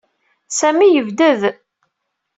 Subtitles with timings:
[0.57, 1.41] Sami yebded.